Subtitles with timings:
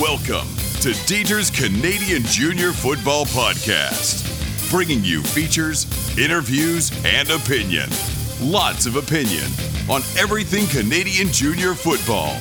[0.00, 0.48] Welcome
[0.80, 5.84] to Dieter's Canadian Junior Football Podcast, bringing you features,
[6.18, 7.90] interviews, and opinion.
[8.40, 9.44] Lots of opinion
[9.90, 12.34] on everything Canadian Junior Football.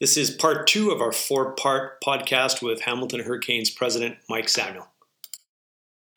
[0.00, 4.88] This is part two of our four part podcast with Hamilton Hurricanes president Mike Samuel.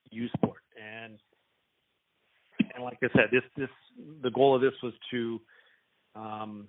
[0.09, 0.63] U Sport.
[0.75, 1.19] And
[2.73, 3.69] and like I said, this this
[4.21, 5.41] the goal of this was to
[6.15, 6.67] um,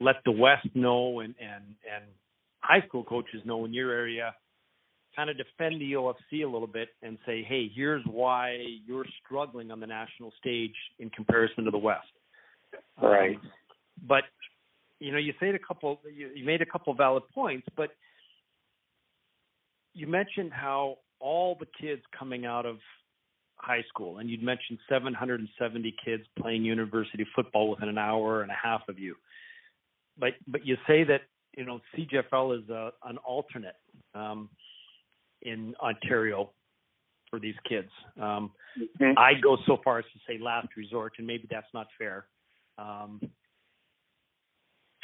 [0.00, 2.04] let the West know and and and
[2.60, 4.34] high school coaches know in your area,
[5.16, 9.70] kind of defend the OFC a little bit and say, hey, here's why you're struggling
[9.70, 12.06] on the national stage in comparison to the West.
[13.00, 13.36] Right.
[13.36, 13.50] Um,
[14.06, 14.24] but
[15.00, 17.90] you know, you said a couple, you, you made a couple valid points, but
[19.94, 22.76] you mentioned how all the kids coming out of
[23.62, 28.56] high school, and you'd mentioned 770 kids playing university football within an hour and a
[28.60, 29.14] half of you.
[30.18, 31.22] But but you say that
[31.56, 33.76] you know CJFL is a, an alternate
[34.14, 34.48] um,
[35.42, 36.50] in Ontario
[37.30, 37.88] for these kids.
[38.20, 39.18] Um, mm-hmm.
[39.18, 42.26] I go so far as to say last resort, and maybe that's not fair.
[42.78, 43.20] Um,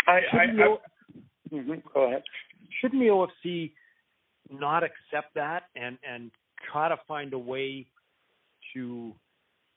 [0.06, 2.22] I, I, I mm-hmm, go ahead.
[2.80, 3.72] Shouldn't the OFC
[4.50, 6.30] not accept that and and
[6.70, 7.86] try to find a way
[8.74, 9.14] to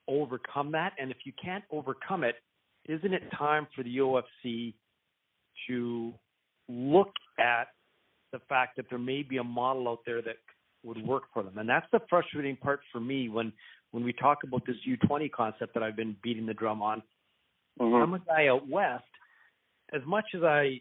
[0.08, 0.94] overcome that?
[1.00, 2.36] And if you can't overcome it,
[2.86, 4.73] isn't it time for the OFC
[5.67, 6.14] to
[6.67, 7.67] look at
[8.31, 10.38] the fact that there may be a model out there that
[10.84, 11.58] would work for them?
[11.58, 13.53] And that's the frustrating part for me when
[13.92, 17.03] when we talk about this U20 concept that I've been beating the drum on.
[17.80, 17.95] Mm-hmm.
[17.95, 19.03] I'm a guy out west.
[19.94, 20.80] As much as I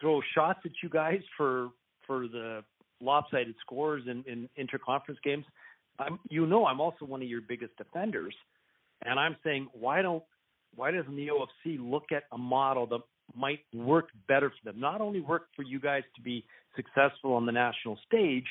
[0.00, 1.70] throw shots at you guys for
[2.06, 2.62] for the
[3.00, 5.44] lopsided scores in, in interconference games,
[5.98, 8.34] I'm, you know, I'm also one of your biggest defenders,
[9.04, 10.22] and I'm saying why don't
[10.76, 13.00] why doesn't the OFC look at a model that
[13.34, 14.80] might work better for them?
[14.80, 16.44] Not only work for you guys to be
[16.76, 18.44] successful on the national stage,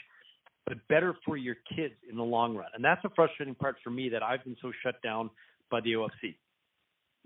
[0.66, 2.68] but better for your kids in the long run.
[2.76, 5.30] And that's a frustrating part for me that I've been so shut down
[5.72, 6.36] by the OFC.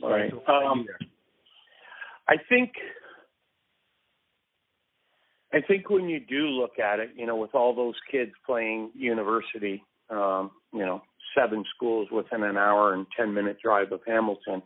[0.02, 0.32] All right.
[0.32, 0.86] So um,
[2.28, 2.72] I think
[5.54, 8.92] I think when you do look at it, you know, with all those kids playing
[8.96, 11.02] university, um, you know,
[11.38, 14.62] seven schools within an hour and 10 minute drive of Hamilton.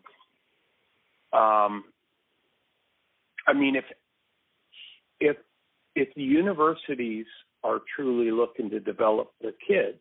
[1.33, 1.83] Um,
[3.47, 3.85] I mean, if,
[5.19, 5.37] if,
[5.95, 7.25] if the universities
[7.63, 9.99] are truly looking to develop the kids,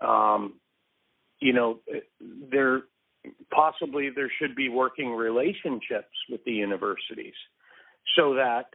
[0.00, 0.54] um,
[1.40, 1.80] you know,
[2.50, 2.82] there
[3.52, 7.34] possibly there should be working relationships with the universities
[8.16, 8.66] so that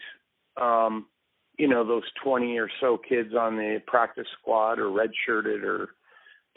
[0.61, 1.07] um,
[1.57, 5.89] you know those 20 or so kids on the practice squad or redshirted or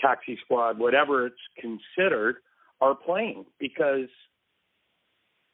[0.01, 2.37] taxi squad whatever it's considered
[2.81, 4.09] are playing because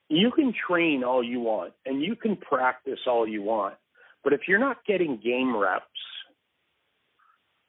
[0.08, 3.75] you can train all you want and you can practice all you want
[4.25, 5.86] but if you're not getting game reps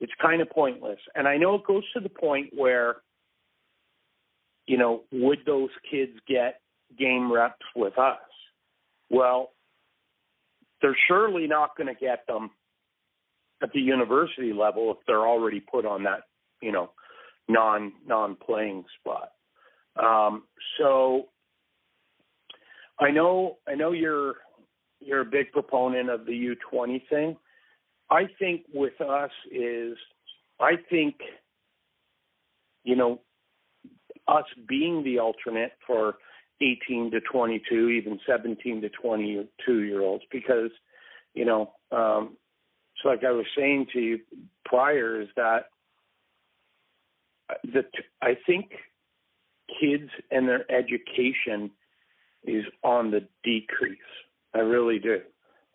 [0.03, 0.99] it's kind of pointless.
[1.15, 2.97] And i know it goes to the point where
[4.67, 6.59] you know would those kids get
[6.99, 8.19] game reps with us?
[9.09, 9.51] Well
[10.83, 12.51] they're surely not going to get them
[13.63, 16.23] at the university level if they're already put on that,
[16.61, 16.91] you know,
[17.47, 19.31] non non playing spot.
[19.95, 20.43] Um,
[20.77, 21.29] so
[22.99, 24.35] I know I know you're
[24.99, 27.37] you're a big proponent of the U20 thing.
[28.09, 29.97] I think with us is
[30.59, 31.15] I think
[32.83, 33.21] you know
[34.27, 36.15] us being the alternate for
[36.61, 40.71] 18 to 22, even 17 to 22 year olds, because,
[41.33, 42.37] you know, um,
[43.01, 44.19] so like I was saying to you
[44.65, 45.69] prior, is that
[47.63, 47.83] the
[48.21, 48.71] I think
[49.79, 51.71] kids and their education
[52.43, 53.97] is on the decrease.
[54.53, 55.19] I really do.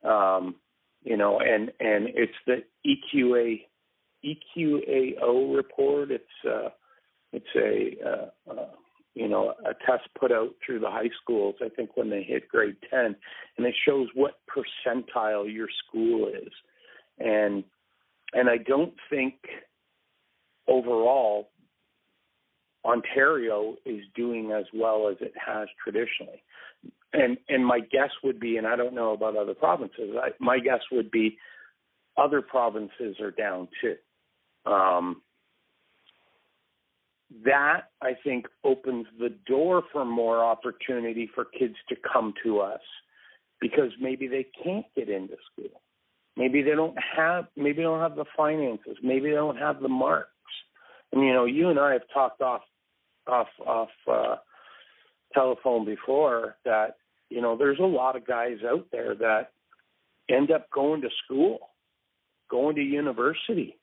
[0.09, 0.57] Um,
[1.03, 3.63] you know, and and it's the EQA
[4.25, 6.11] EQAO report.
[6.11, 6.71] It's uh,
[7.33, 8.67] it's a uh, uh,
[9.19, 12.49] you know, a test put out through the high schools, I think when they hit
[12.49, 13.17] grade 10,
[13.57, 16.53] and it shows what percentile your school is.
[17.19, 17.65] And
[18.33, 19.35] and I don't think
[20.69, 21.51] overall
[22.85, 26.45] Ontario is doing as well as it has traditionally.
[27.13, 30.61] And and my guess would be, and I don't know about other provinces, I, my
[30.61, 31.39] guess would be
[32.17, 33.97] other provinces are down too.
[34.71, 35.23] Um,
[37.45, 42.81] that I think opens the door for more opportunity for kids to come to us
[43.61, 45.83] because maybe they can't get into school.
[46.37, 49.89] Maybe they don't have maybe they don't have the finances, maybe they don't have the
[49.89, 50.31] marks.
[51.13, 52.63] And you know, you and I have talked off
[53.27, 54.37] off off uh
[55.35, 56.97] telephone before that
[57.29, 59.51] you know there's a lot of guys out there that
[60.31, 61.59] end up going to school,
[62.51, 63.77] going to university,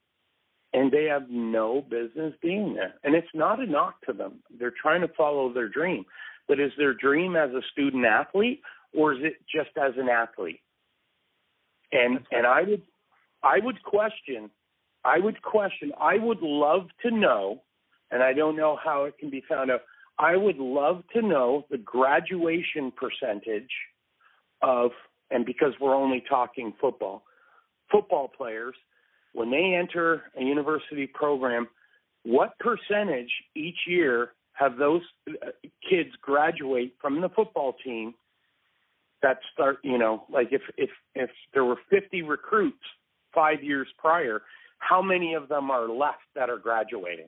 [0.76, 2.96] and they have no business being there.
[3.06, 4.40] And it's not a knock to them.
[4.60, 6.04] They're trying to follow their dream.
[6.50, 8.62] But is their dream as a student athlete
[8.94, 10.60] or is it just as an athlete?
[11.94, 12.82] And and I would
[13.42, 14.52] I would question
[15.06, 17.62] I would question I would love to know
[18.12, 19.82] and I don't know how it can be found out.
[20.20, 23.72] I would love to know the graduation percentage
[24.62, 24.92] of
[25.32, 27.24] and because we're only talking football,
[27.90, 28.76] football players
[29.36, 31.68] when they enter a university program,
[32.24, 35.50] what percentage each year have those uh,
[35.88, 38.14] kids graduate from the football team
[39.22, 42.78] that start, you know, like if if if there were 50 recruits
[43.34, 44.42] 5 years prior,
[44.80, 47.28] how many of them are left that are graduating?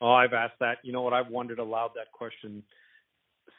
[0.00, 0.78] Oh, I've asked that.
[0.84, 1.12] You know what?
[1.12, 2.62] I've wondered aloud that question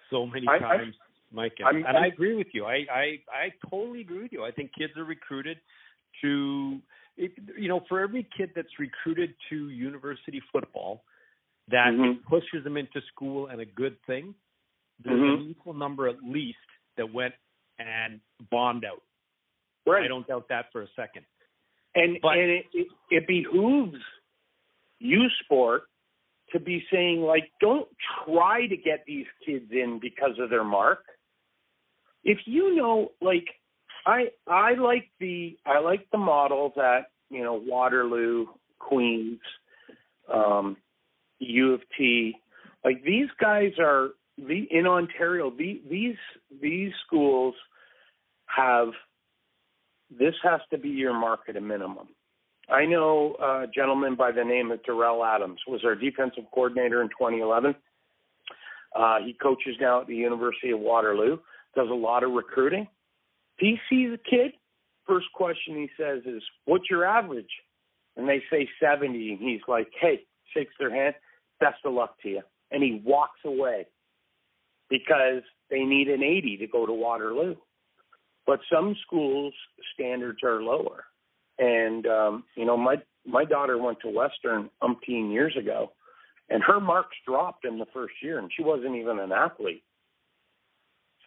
[0.09, 2.65] so many I, times, I, Mike, and, I'm, and I agree with you.
[2.65, 4.45] I, I I totally agree with you.
[4.45, 5.57] I think kids are recruited
[6.21, 6.79] to,
[7.17, 11.03] it, you know, for every kid that's recruited to university football,
[11.69, 12.27] that mm-hmm.
[12.27, 14.33] pushes them into school and a good thing.
[15.03, 15.43] There's mm-hmm.
[15.43, 16.57] an equal number at least
[16.97, 17.33] that went
[17.79, 18.19] and
[18.49, 19.01] bombed out.
[19.85, 20.03] Right.
[20.03, 21.25] I don't doubt that for a second.
[21.95, 23.97] And but, and it, it, it behooves
[24.99, 25.83] U Sport
[26.53, 27.87] to be saying like, don't
[28.25, 30.99] try to get these kids in because of their mark.
[32.23, 33.45] If you know, like,
[34.06, 38.48] I I like the I like the model that you know Waterloo,
[38.80, 39.39] Queens,
[40.33, 40.77] um,
[41.39, 42.36] U of T,
[42.83, 45.51] like these guys are the in Ontario.
[45.51, 46.15] The, these
[46.62, 47.56] these schools
[48.45, 48.89] have
[50.09, 52.09] this has to be your mark at a minimum.
[52.69, 57.09] I know a gentleman by the name of Darrell Adams was our defensive coordinator in
[57.09, 57.75] 2011.
[58.95, 61.38] Uh, he coaches now at the University of Waterloo.
[61.75, 62.88] Does a lot of recruiting.
[63.61, 64.53] He sees a kid.
[65.07, 67.51] First question he says is, "What's your average?"
[68.17, 71.15] And they say 70, and he's like, "Hey," shakes their hand,
[71.59, 72.41] "Best of luck to you."
[72.71, 73.85] And he walks away
[74.89, 77.55] because they need an 80 to go to Waterloo.
[78.47, 79.53] But some schools
[79.93, 81.05] standards are lower.
[81.59, 85.93] And um, you know, my my daughter went to Western umpteen years ago,
[86.49, 89.83] and her marks dropped in the first year, and she wasn't even an athlete.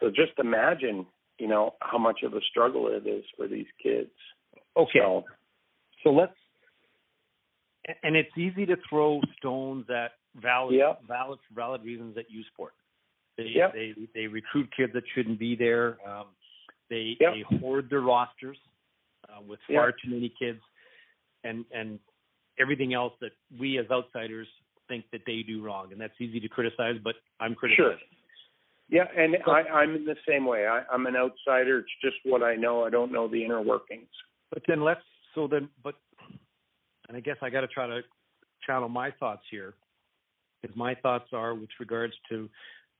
[0.01, 1.05] So just imagine,
[1.39, 4.11] you know, how much of a struggle it is for these kids.
[4.77, 4.99] Okay.
[4.99, 5.23] So,
[6.03, 6.33] so let's,
[8.03, 10.11] and it's easy to throw stones at
[10.41, 11.01] valid, yep.
[11.07, 12.73] valid, valid reasons at U Sport.
[13.37, 13.73] They yep.
[13.73, 15.97] they they recruit kids that shouldn't be there.
[16.07, 16.27] Um,
[16.89, 17.33] they yep.
[17.33, 18.57] they hoard their rosters
[19.29, 20.59] uh, with far too many kids,
[21.43, 21.99] and and
[22.59, 24.47] everything else that we as outsiders
[24.87, 26.95] think that they do wrong, and that's easy to criticize.
[27.03, 27.97] But I'm criticizing.
[27.97, 28.07] Sure.
[28.89, 30.67] Yeah, and I, I'm in the same way.
[30.67, 31.79] I, I'm an outsider.
[31.79, 32.83] It's just what I know.
[32.83, 34.09] I don't know the inner workings.
[34.51, 35.01] But then let's
[35.33, 35.95] so then but
[37.07, 38.01] and I guess I got to try to
[38.65, 39.73] channel my thoughts here
[40.61, 42.49] because my thoughts are with regards to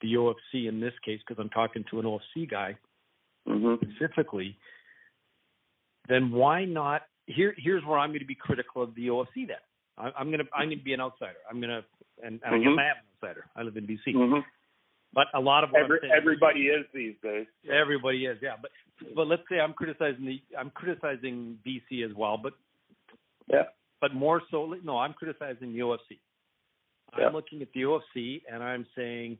[0.02, 2.76] the OFC in this case, because I'm talking to an OFC guy
[3.48, 3.76] mm-hmm.
[3.84, 4.58] specifically,
[6.08, 7.04] then why not?
[7.28, 9.48] Here, here's where I'm going to be critical of the OFC.
[9.48, 9.58] Then
[9.98, 11.38] I, I'm going to I'm going to be an outsider.
[11.50, 11.84] I'm going to
[12.24, 12.54] and, and mm-hmm.
[12.54, 13.46] I guess I am an outsider.
[13.56, 14.16] I live in BC.
[14.16, 14.40] Mm-hmm.
[15.16, 17.48] But a lot of Every, everybody is these days.
[17.72, 18.56] Everybody is, yeah.
[18.62, 18.72] But
[19.16, 22.54] but let's say I'm criticizing the I'm criticizing BC as well, but
[23.52, 23.64] yeah.
[24.02, 26.20] But more so, no, I'm criticizing the OFC.
[27.18, 27.28] Yeah.
[27.28, 29.38] I'm looking at the OFC and I'm saying,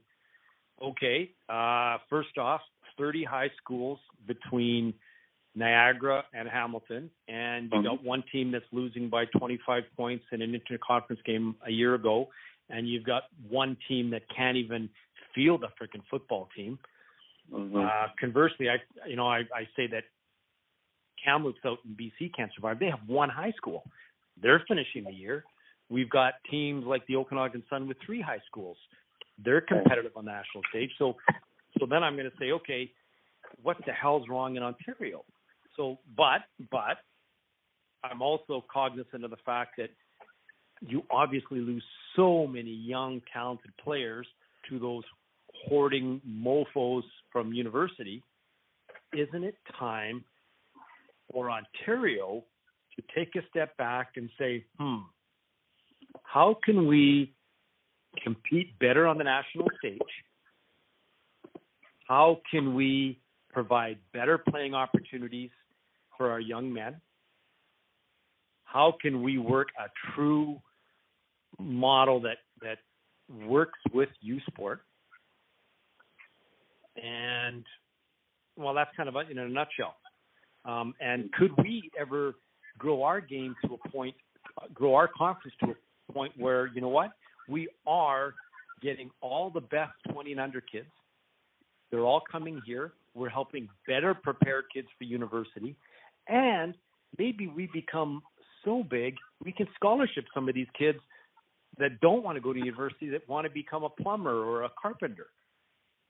[0.82, 2.62] okay, uh, first off,
[2.98, 4.94] 30 high schools between
[5.54, 7.86] Niagara and Hamilton, and you mm-hmm.
[7.86, 12.28] got one team that's losing by 25 points in an interconference game a year ago,
[12.70, 14.88] and you've got one team that can't even
[15.36, 16.78] field a freaking football team.
[17.52, 17.76] Mm-hmm.
[17.76, 18.76] Uh, conversely, I
[19.08, 20.02] you know I, I say that
[21.24, 22.80] Kamloops out in BC can't survive.
[22.80, 23.84] They have one high school.
[24.42, 25.44] They're finishing the year.
[25.88, 28.76] We've got teams like the Okanagan Sun with three high schools.
[29.42, 30.90] They're competitive on the national stage.
[30.98, 31.16] So,
[31.78, 32.90] so then I'm going to say, okay,
[33.62, 35.24] what the hell's wrong in Ontario?
[35.76, 36.98] So, but, but
[38.02, 39.90] I'm also cognizant of the fact that
[40.80, 41.84] you obviously lose
[42.16, 44.26] so many young, talented players
[44.68, 45.04] to those
[45.68, 48.22] hoarding mofos from university.
[49.12, 50.24] Isn't it time
[51.32, 52.44] for Ontario
[52.96, 54.98] to take a step back and say, hmm,
[56.22, 57.34] how can we
[58.22, 59.98] compete better on the national stage?
[62.08, 63.20] How can we
[63.50, 65.50] provide better playing opportunities
[66.16, 67.00] for our young men?
[68.64, 70.60] How can we work a true
[71.58, 72.78] model that that
[73.46, 74.82] works with U Sport?
[77.02, 77.64] And
[78.56, 79.96] well, that's kind of in a nutshell.
[80.64, 82.34] Um, and could we ever
[82.78, 84.14] grow our game to a point,
[84.74, 85.74] grow our conference to
[86.08, 87.12] a point where you know what
[87.48, 88.34] we are
[88.82, 90.88] getting all the best 20 and under kids.
[91.90, 92.92] They're all coming here.
[93.14, 95.76] We're helping better prepare kids for university,
[96.28, 96.74] and
[97.18, 98.22] maybe we become
[98.64, 100.98] so big we can scholarship some of these kids
[101.78, 104.70] that don't want to go to university that want to become a plumber or a
[104.80, 105.26] carpenter.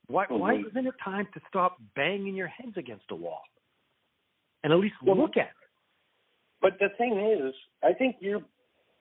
[0.08, 0.38] Why mm-hmm.
[0.38, 3.42] why isn't it time to stop banging your heads against a wall
[4.62, 5.52] and at least well, look at it?
[6.62, 8.42] But the thing is, I think you're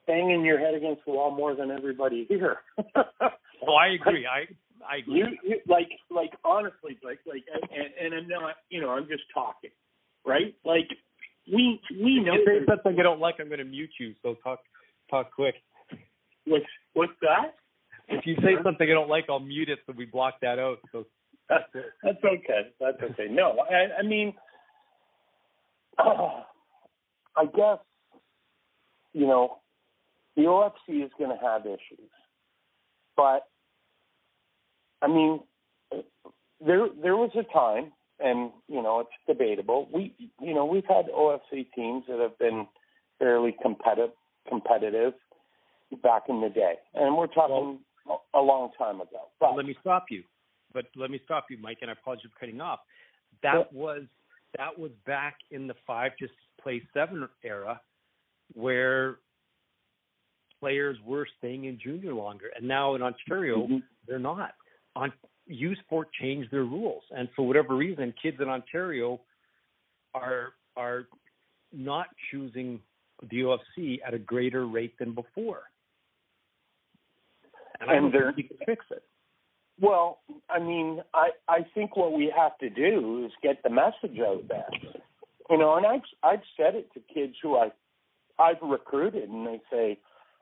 [0.08, 2.58] banging your head against the wall more than everybody here.
[2.96, 4.26] oh, I agree.
[4.26, 4.46] I
[4.88, 5.20] I agree.
[5.20, 9.24] You, you, like like honestly, like like and, and I'm not you know I'm just
[9.34, 9.72] talking,
[10.26, 10.56] right?
[10.66, 10.90] Like
[11.52, 12.34] we we know.
[12.34, 14.14] If you say something I don't like, I'm going to mute you.
[14.22, 14.60] So talk
[15.10, 15.56] talk quick.
[16.46, 17.56] What's what's that?
[18.08, 20.80] If you say something I don't like, I'll mute it so we block that out.
[20.92, 21.06] So
[21.50, 21.64] that's
[22.04, 22.70] that's okay.
[22.80, 23.28] That's okay.
[23.30, 24.34] No, I, I mean,
[25.98, 26.04] uh,
[27.38, 27.80] I guess
[29.14, 29.58] you know
[30.36, 32.10] the OFC is going to have issues,
[33.16, 33.48] but
[35.02, 35.40] I mean,
[36.66, 39.88] there there was a time, and you know it's debatable.
[39.94, 42.68] We you know we've had OFC teams that have been
[43.20, 44.12] fairly competitive
[44.48, 45.14] competitive
[46.04, 47.80] back in the day, and we're talking
[48.34, 49.30] a long time ago.
[49.40, 50.24] But let me stop you.
[50.74, 52.80] But let me stop you, Mike, and I apologize for cutting off.
[53.44, 54.04] That was
[54.58, 56.28] that was back in the five to
[56.62, 57.80] play seven era,
[58.54, 59.18] where
[60.60, 63.78] players were staying in junior longer, and now in Ontario mm-hmm.
[64.08, 64.54] they're not.
[64.96, 65.12] On
[65.48, 69.20] U Sport changed their rules, and for whatever reason, kids in Ontario
[70.14, 71.08] are are
[71.74, 72.80] not choosing
[73.30, 75.64] the OFC at a greater rate than before.
[77.88, 79.04] And, and they're you can fix it.
[79.80, 84.20] Well, I mean, I I think what we have to do is get the message
[84.20, 84.70] out there.
[85.50, 87.72] You know, and I've I've said it to kids who I
[88.39, 90.00] I've recruited, and they say,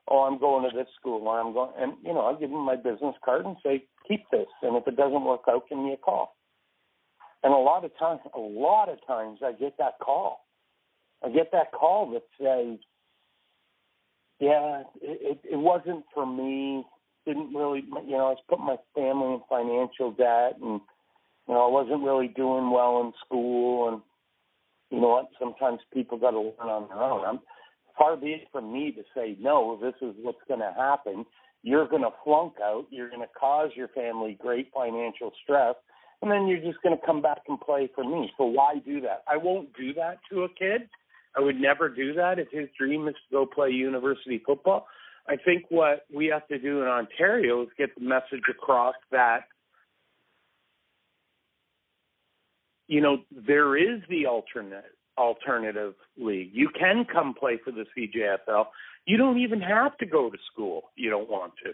[0.08, 2.60] "Oh, I'm going to this school," or "I'm going," and you know, I give them
[2.64, 5.92] my business card and say, "Keep this," and if it doesn't work out, give me
[5.92, 6.36] a call.
[7.42, 10.46] And a lot of times, a lot of times, I get that call.
[11.22, 12.78] I get that call that says,
[14.38, 16.86] "Yeah, it, it, it wasn't for me
[17.26, 20.80] didn't really, you know, I was putting my family in financial debt, and
[21.48, 24.02] you know, I wasn't really doing well in school, and
[24.90, 25.28] you know what?
[25.38, 27.24] Sometimes people got to learn on their own.
[27.24, 27.40] I'm
[27.98, 29.78] far be it from me to say no.
[29.80, 31.24] This is what's going to happen.
[31.62, 32.86] You're going to flunk out.
[32.90, 35.76] You're going to cause your family great financial stress,
[36.22, 38.30] and then you're just going to come back and play for me.
[38.36, 39.24] So why do that?
[39.28, 40.88] I won't do that to a kid.
[41.36, 44.86] I would never do that if his dream is to go play university football.
[45.28, 49.44] I think what we have to do in Ontario is get the message across that
[52.86, 54.84] you know there is the alternate
[55.16, 56.50] alternative league.
[56.52, 58.66] You can come play for the CJFL.
[59.06, 60.90] You don't even have to go to school.
[60.96, 61.72] You don't want to.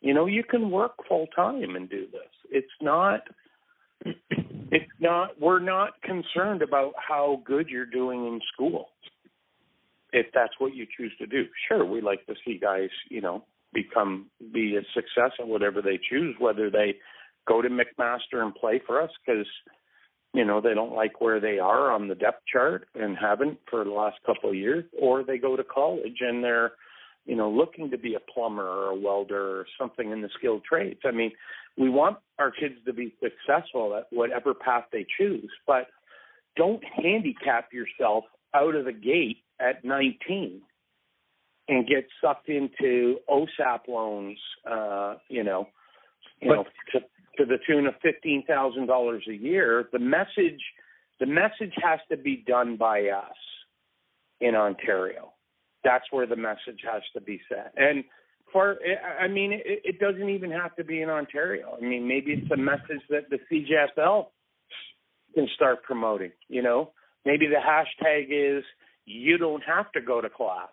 [0.00, 2.30] You know, you can work full time and do this.
[2.50, 3.22] It's not
[4.70, 8.88] it's not we're not concerned about how good you're doing in school
[10.12, 11.44] if that's what you choose to do.
[11.68, 15.98] Sure, we like to see guys, you know, become be a success in whatever they
[16.10, 16.96] choose, whether they
[17.46, 19.46] go to McMaster and play for us because
[20.32, 23.84] you know they don't like where they are on the depth chart and haven't for
[23.84, 26.72] the last couple of years, or they go to college and they're
[27.26, 30.64] you know looking to be a plumber or a welder or something in the skilled
[30.64, 31.00] trades.
[31.04, 31.32] I mean,
[31.76, 35.86] we want our kids to be successful at whatever path they choose, but
[36.56, 38.24] don't handicap yourself
[38.54, 40.62] out of the gate at 19
[41.68, 44.38] and get sucked into OSAP loans,
[44.70, 45.68] uh, you know,
[46.40, 47.00] you but, know, to,
[47.38, 49.88] to the tune of fifteen thousand dollars a year.
[49.92, 50.60] The message,
[51.20, 53.36] the message has to be done by us
[54.40, 55.32] in Ontario.
[55.84, 57.72] That's where the message has to be set.
[57.76, 58.04] And
[58.52, 58.78] for,
[59.20, 61.76] I mean, it, it doesn't even have to be in Ontario.
[61.80, 64.26] I mean, maybe it's a message that the CJFL
[65.34, 66.32] can start promoting.
[66.48, 66.90] You know,
[67.24, 68.64] maybe the hashtag is
[69.06, 70.68] you don't have to go to class.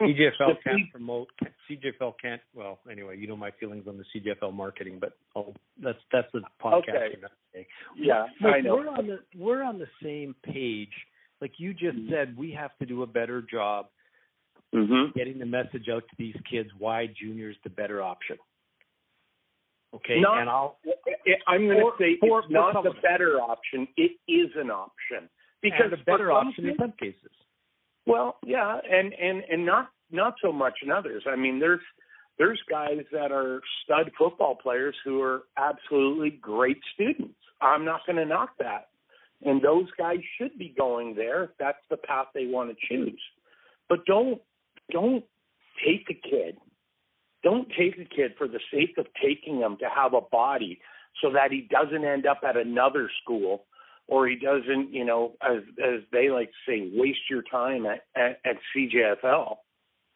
[0.00, 1.28] CJFL can't promote.
[1.70, 2.40] CJFL can't.
[2.54, 6.40] Well, anyway, you know my feelings on the CJFL marketing, but oh, that's that's a
[6.62, 7.14] podcast.
[7.54, 7.66] Okay.
[7.96, 8.76] Yeah, I know.
[8.76, 10.92] We're on the we're on the same page.
[11.40, 12.12] Like you just mm-hmm.
[12.12, 13.86] said, we have to do a better job
[14.74, 15.16] mm-hmm.
[15.16, 18.36] getting the message out to these kids why junior's the better option.
[19.94, 20.78] Okay, not, and I'll.
[21.46, 23.88] I'm going to say for, it's for not the better option.
[23.96, 25.28] It is an option
[25.62, 27.30] because and a better option in some cases.
[28.06, 31.24] Well, yeah, and and and not not so much in others.
[31.26, 31.80] I mean, there's
[32.38, 37.34] there's guys that are stud football players who are absolutely great students.
[37.60, 38.88] I'm not going to knock that.
[39.44, 43.20] And those guys should be going there if that's the path they want to choose.
[43.88, 44.40] But don't
[44.90, 45.24] don't
[45.84, 46.58] take a kid.
[47.42, 50.80] Don't take a kid for the sake of taking him to have a body
[51.22, 53.64] so that he doesn't end up at another school
[54.08, 58.04] or he doesn't, you know, as as they like to say, waste your time at
[58.16, 59.56] at, at CJFL.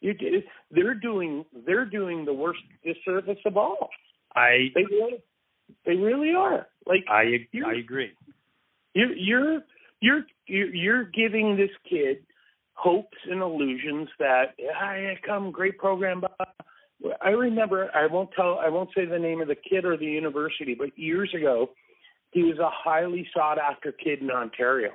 [0.00, 0.44] You did.
[0.70, 3.90] They're doing they're doing the worst disservice of all.
[4.34, 5.22] I They really
[5.84, 6.66] they really are.
[6.86, 8.12] Like I I agree.
[8.94, 9.60] you're
[10.00, 12.24] you're you're you're giving this kid
[12.74, 16.20] hopes and illusions that ah, I come great program.
[16.20, 16.30] blah."
[17.22, 20.06] I remember I won't tell I won't say the name of the kid or the
[20.06, 21.70] university, but years ago
[22.30, 24.90] he was a highly sought after kid in Ontario,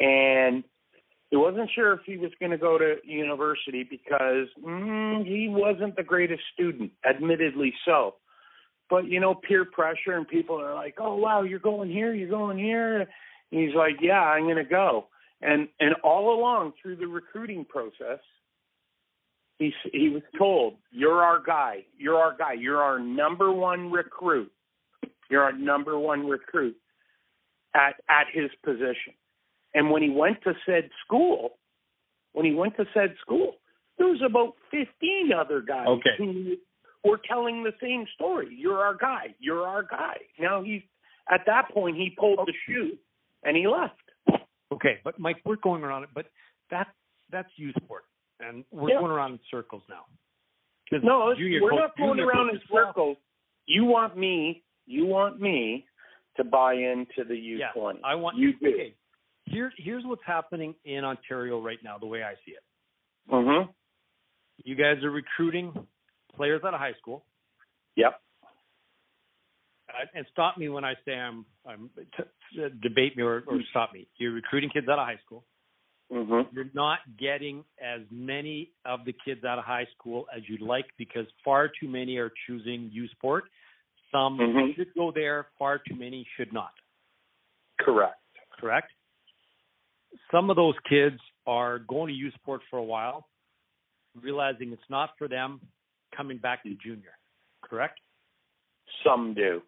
[0.00, 0.64] and
[1.30, 5.96] he wasn't sure if he was going to go to university because mm, he wasn't
[5.96, 8.14] the greatest student, admittedly so.
[8.88, 12.28] But you know peer pressure and people are like oh wow you're going here you're
[12.28, 13.00] going here.
[13.00, 13.08] And
[13.50, 15.08] he's like yeah i'm going to go.
[15.40, 18.20] And and all along through the recruiting process
[19.58, 24.52] he he was told you're our guy you're our guy you're our number one recruit
[25.34, 26.76] you're our number one recruit
[27.74, 29.12] at at his position
[29.74, 31.58] and when he went to said school
[32.34, 33.54] when he went to said school
[33.98, 36.10] there was about 15 other guys Okay.
[36.18, 36.56] who
[37.04, 38.48] were telling the same story.
[38.50, 39.34] You're our guy.
[39.38, 40.16] You're our guy.
[40.40, 40.82] Now he's
[41.30, 42.96] at that point he pulled the shoe
[43.44, 44.00] and he left.
[44.72, 46.26] Okay, but Mike, we're going around it, but
[46.70, 46.88] that
[47.30, 48.04] that's U sport,
[48.40, 49.00] and we're Yeah.
[49.00, 50.06] going around in circles now.
[50.92, 53.16] No, we're co- not going around in circles.
[53.66, 54.62] You want me?
[54.86, 55.86] You want me
[56.36, 57.58] to buy into the U20.
[57.58, 58.00] Yeah?
[58.04, 58.68] I want you do.
[58.68, 58.94] Okay,
[59.44, 62.62] here here's what's happening in Ontario right now, the way I see it.
[63.32, 63.70] Mm-hmm.
[64.64, 65.72] You guys are recruiting
[66.36, 67.24] players out of high school.
[67.96, 68.20] Yep.
[69.88, 72.22] Uh, and stop me when I say I'm, I'm t-
[72.56, 74.08] t- debate me or, or stop me.
[74.18, 75.44] You're recruiting kids out of high school.
[76.12, 76.54] Mm-hmm.
[76.54, 80.86] You're not getting as many of the kids out of high school as you'd like
[80.98, 83.44] because far too many are choosing U Sport.
[84.14, 84.76] Some Mhm.
[84.76, 86.72] should go there, far too many should not.
[87.78, 88.20] Correct.
[88.50, 88.92] Correct?
[90.30, 93.28] Some of those kids are going to U Sport for a while,
[94.14, 95.60] realizing it's not for them,
[96.12, 97.18] coming back to junior.
[97.62, 97.98] Correct?
[99.02, 99.60] Some do.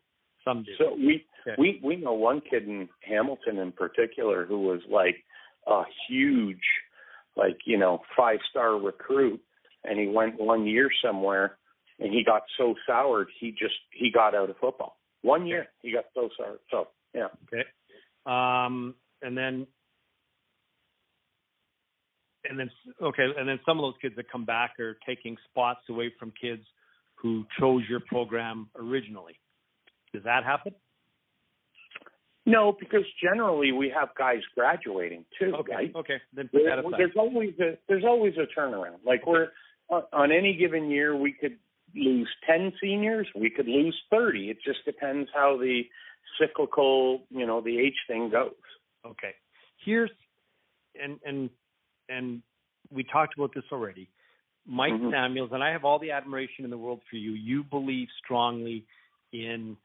[0.45, 0.77] Some do.
[0.77, 1.57] So we Okay.
[1.59, 5.25] we we know one kid in Hamilton in particular who was like
[5.67, 6.65] a huge,
[7.35, 9.43] like you know, five star recruit,
[9.83, 11.59] and he went one year somewhere,
[11.99, 14.99] and he got so soured he just he got out of football.
[15.23, 16.59] One year he got so soured.
[16.71, 17.29] So yeah.
[17.53, 17.65] Okay.
[18.27, 19.67] Um, and then,
[22.49, 22.71] and then,
[23.03, 26.33] okay, and then some of those kids that come back are taking spots away from
[26.41, 26.63] kids
[27.15, 29.39] who chose your program originally.
[30.13, 30.75] Does that happen?
[32.45, 35.75] No, because generally we have guys graduating too, Okay.
[35.75, 35.93] right?
[35.97, 36.21] Okay.
[36.33, 36.93] Then put that aside.
[36.99, 38.99] there's always a there's always a turnaround.
[39.05, 39.49] Like we're
[39.89, 41.57] on on any given year, we could
[41.97, 44.51] lose ten seniors, we could lose thirty.
[44.51, 45.83] It just depends how the
[46.39, 48.53] cyclical, you know, the age thing goes.
[49.05, 49.35] Okay.
[49.85, 50.11] Here's
[51.01, 51.51] and and
[52.09, 52.43] and
[52.91, 54.09] we talked about this already.
[54.67, 55.13] Mike Mhm.
[55.13, 57.33] Samuels and I have all the admiration in the world for you.
[57.33, 58.85] You believe strongly
[59.33, 59.77] in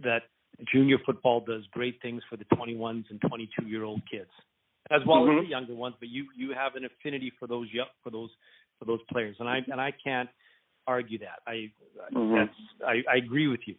[0.00, 0.28] that
[0.72, 4.30] junior football does great things for the 21s and 22 year old kids,
[4.90, 5.38] as well Mhm.
[5.38, 5.96] as the younger ones.
[5.98, 8.30] But you you have an affinity for those young, for those
[8.78, 10.30] for those players, and I and I can't
[10.86, 11.40] argue that.
[11.46, 11.70] I
[12.12, 12.34] Mhm.
[12.34, 13.76] that's I, I agree with you.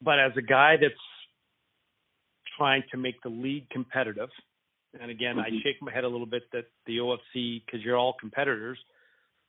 [0.00, 0.94] But as a guy that's
[2.56, 4.30] trying to make the league competitive,
[5.00, 5.62] and again, I Mhm.
[5.62, 8.78] shake my head a little bit that the OFC, because you're all competitors,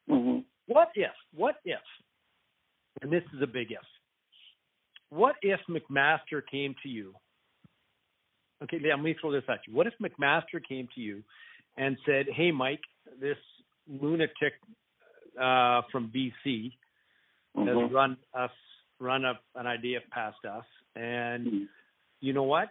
[0.09, 0.39] Mm-hmm.
[0.67, 1.81] what if, what if,
[3.01, 3.85] and this is a big if,
[5.09, 7.15] what if McMaster came to you?
[8.63, 9.73] Okay, let me throw this at you.
[9.73, 11.23] What if McMaster came to you
[11.77, 12.81] and said, "Hey, Mike,
[13.19, 13.37] this
[13.87, 14.53] lunatic
[15.39, 16.71] uh, from BC
[17.57, 17.93] has Mm-hmm.
[17.93, 18.51] run us
[18.99, 21.67] run up an idea past us, and Mhm.
[22.21, 22.69] you know what?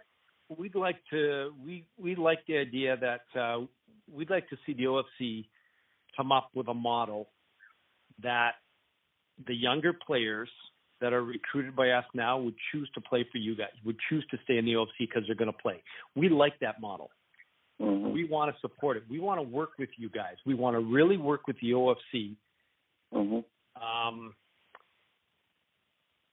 [0.57, 3.65] We'd like to we we like the idea that uh,
[4.11, 5.47] we'd like to see the OFC
[6.15, 7.29] come up with a model
[8.21, 8.55] that
[9.47, 10.49] the younger players
[11.01, 14.25] that are recruited by us now would choose to play for you guys, would choose
[14.31, 15.83] to stay in the OFC because they're going to play.
[16.15, 17.09] We like that model.
[17.79, 18.13] Mhm.
[18.13, 19.03] We want to support it.
[19.09, 20.35] We want to work with you guys.
[20.45, 22.35] We want to really work with the OFC
[23.13, 23.43] Mhm.
[23.75, 24.35] um,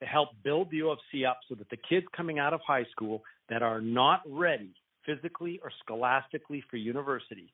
[0.00, 3.24] to help build the OFC up so that the kids coming out of high school
[3.48, 4.74] that are not ready
[5.04, 7.52] physically or scholastically for university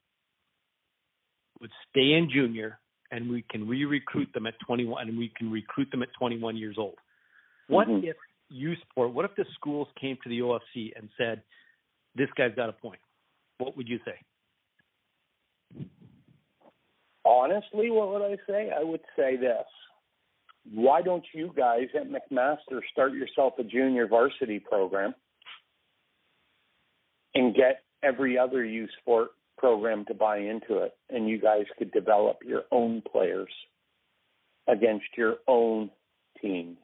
[1.61, 2.79] would stay in junior
[3.11, 6.77] and we can re-recruit them at 21 and we can recruit them at 21 years
[6.79, 6.99] old.
[7.69, 8.05] What Mhm.
[8.05, 8.17] if
[8.51, 11.43] U Sport, what if the schools came to the OFC and said,
[12.15, 13.01] this guy's got a point?
[13.59, 14.15] What would you say?
[17.25, 18.71] Honestly, what would I say?
[18.77, 19.67] I would say this.
[20.73, 25.15] Why don't you guys at McMaster start yourself a junior varsity program
[27.35, 31.91] and get every other U sport program to buy into it and you guys could
[31.93, 33.51] develop your own players
[34.69, 35.91] against your own
[36.41, 36.79] teams.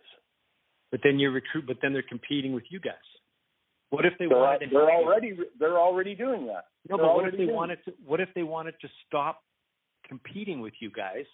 [0.91, 2.95] But then you recruit, but then they're competing with you guys.
[3.91, 4.67] What if they They're, wanted?
[4.71, 6.65] to- they're already they're already doing that.
[6.89, 7.93] No, They're but what if they wanted to?
[8.05, 9.43] What if they wanted to stop
[10.05, 11.27] competing with you guys?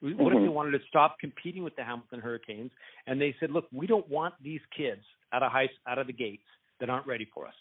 [0.00, 0.42] What if Mhm.
[0.42, 2.70] they wanted to stop competing with the Hamilton Hurricanes
[3.06, 6.12] and they said, "Look, we don't want these kids out of high out of the
[6.12, 6.46] gates
[6.80, 7.54] that aren't ready for us.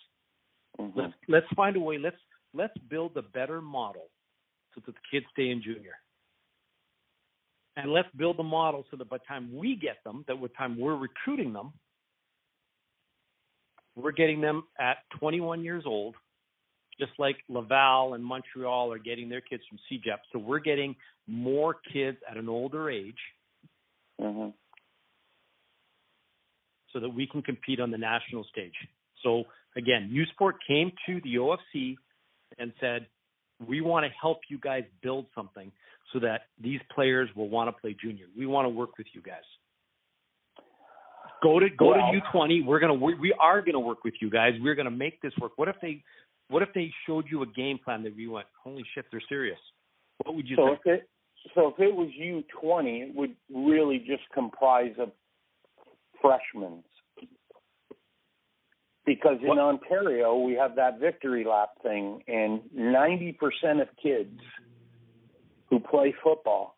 [0.77, 0.95] Mhm.
[0.95, 1.97] Let's let's find a way.
[1.97, 2.19] Let's
[2.53, 4.09] let's build a better model
[4.73, 5.97] so that the kids stay in junior,
[7.77, 10.41] and let's build a model so that by the time we get them, that by
[10.47, 11.73] the time we're recruiting them,
[13.95, 16.15] we're getting them at 21 years old,
[16.99, 20.19] just like Laval and Montreal are getting their kids from CEGEP.
[20.31, 20.95] So we're getting
[21.27, 23.19] more kids at an older age
[24.19, 24.53] Mhm.
[26.91, 28.87] so that we can compete on the national stage.
[29.21, 31.97] So again, U Sport came to the OFC
[32.57, 33.09] and said,
[33.59, 35.71] "We want to help you guys build something
[36.13, 38.27] so that these players will want to play junior.
[38.35, 39.43] We want to work with you guys.
[41.43, 42.65] Go to go Well- to U20.
[42.65, 44.53] We're gonna we, we are gonna work with you guys.
[44.61, 45.53] We're gonna make this work.
[45.57, 46.03] What if they
[46.49, 49.59] what if they showed you a game plan that we went, holy shit, they're serious?
[50.23, 50.73] What would you So say?
[50.73, 51.09] if it
[51.53, 55.11] so if it was U twenty, it would really just comprise of
[56.21, 56.83] freshmen.
[59.05, 64.39] Because in What- Ontario we have that victory lap thing, and ninety percent of kids
[65.69, 66.75] who play football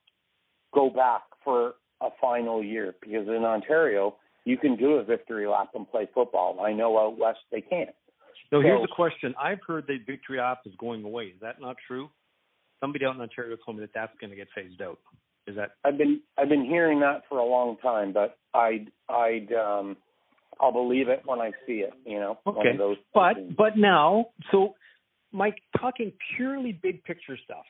[0.74, 2.96] go back for a final year.
[3.02, 4.16] Because in Ontario
[4.48, 6.60] you can do a victory lap and play football.
[6.62, 7.90] I know out west they can't.
[8.50, 9.36] So here's the question.
[9.38, 11.26] I've heard that Victory Lap is going away.
[11.26, 12.10] Is that not true?
[12.80, 15.00] Somebody out in Ontario told me that that's going to get phased out.
[15.48, 19.52] Is that I've been I've been hearing that for a long time, but I'd I'd
[19.54, 19.98] um
[20.62, 21.94] I'll believe it when I see it.
[22.06, 22.70] You know, one Okay.
[22.72, 23.54] of those but things.
[23.58, 24.76] but now so
[25.34, 27.66] Mike talking purely big picture stuff.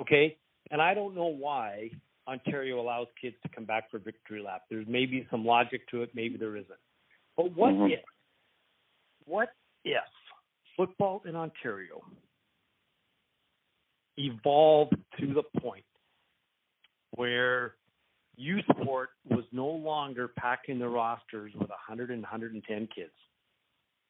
[0.00, 0.36] Okay?
[0.70, 1.90] And I don't know why
[2.30, 4.62] Ontario allows kids to come back for victory lap.
[4.70, 6.78] There's maybe some logic to it, maybe there isn't.
[7.36, 7.92] But what Mhm.
[7.92, 8.04] if
[9.24, 10.04] what if
[10.76, 12.04] football in Ontario
[14.16, 15.84] evolved to the point
[17.12, 17.76] where
[18.36, 23.12] U Sport was no longer packing the rosters with 100 and 110 kids.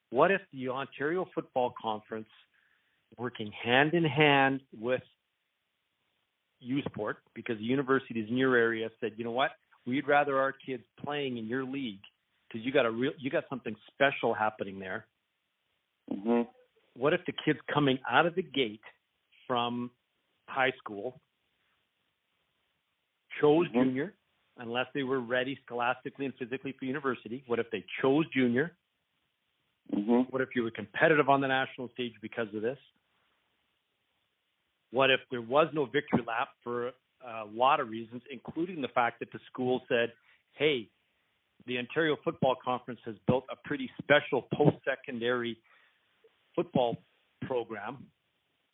[0.09, 2.29] What if the Ontario Football Conference,
[3.17, 5.03] working hand in hand with
[6.61, 9.51] U Sport, because the universities in your area said, you know what,
[9.85, 12.01] we'd rather our kids playing in your league
[12.47, 15.07] because you got a real, you got something special happening there.
[16.11, 16.47] Mhm.
[16.95, 18.83] What if the kids coming out of the gate
[19.47, 19.91] from
[20.47, 21.21] high school
[23.39, 23.83] chose Mhm.
[23.85, 24.13] junior
[24.57, 27.43] unless they were ready scholastically and physically for university?
[27.47, 28.75] What if they chose junior?
[29.91, 30.31] Mhm.
[30.31, 32.79] What if you were competitive on the national stage because of this?
[34.91, 38.87] What if there was no victory lap for uh, a lot of reasons, including the
[38.89, 40.11] fact that the school said,
[40.53, 40.87] hey,
[41.67, 45.57] the Ontario Football Conference has built a pretty special post secondary
[46.55, 46.97] football
[47.43, 48.05] program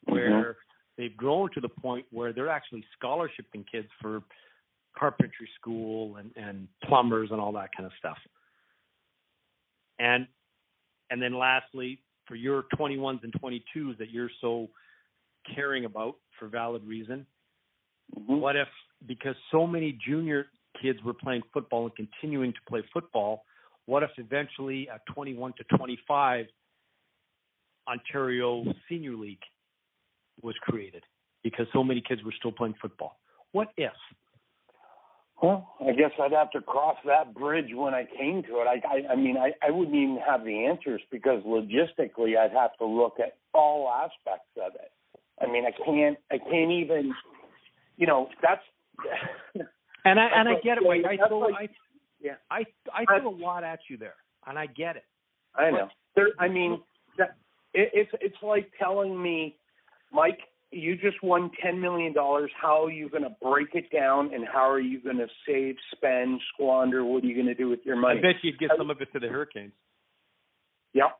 [0.05, 0.51] where mm-hmm.
[0.97, 4.23] they've grown to the point where they're actually scholarshiping kids for
[4.97, 8.17] carpentry school and, and plumbers and all that kind of stuff.
[9.99, 10.27] And
[11.09, 14.67] and then lastly, for your 21s and 22s that you're so
[15.55, 17.25] caring about for valid reason,
[18.15, 18.39] Mhm.
[18.39, 18.69] what if
[19.05, 20.49] because so many junior
[20.81, 23.43] kids were playing football and continuing to play football,
[23.85, 26.47] what if eventually at 21 to 25
[27.87, 29.43] Ontario Senior League
[30.41, 31.03] was created
[31.43, 33.19] because so many kids were still playing football?
[33.51, 33.93] What if?
[35.41, 38.67] Well, I guess I'd have to cross that bridge when I came to it.
[38.67, 42.75] I, I, I mean, I, I wouldn't even have the answers because logistically, I'd have
[42.79, 44.91] to look at all aspects of it.
[45.41, 47.13] I mean, I can't, I can't even,
[47.97, 48.61] you know, that's.
[50.05, 51.11] And I and I get it, like- Mike.
[51.11, 51.69] I that's throw like- I
[52.19, 52.35] yeah.
[52.49, 55.05] I I throw a lot at you there, and I get it.
[55.55, 55.89] I know.
[56.15, 56.81] There, I mean,
[57.17, 57.35] that
[57.73, 59.57] it, it's it's like telling me,
[60.11, 60.39] Mike,
[60.71, 62.49] you just won ten million dollars.
[62.59, 65.75] How are you going to break it down, and how are you going to save,
[65.95, 67.03] spend, squander?
[67.05, 68.19] What are you going to do with your money?
[68.19, 69.73] I bet you'd give some of it to the Hurricanes.
[70.93, 71.11] Yep,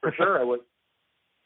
[0.00, 0.60] for sure I would.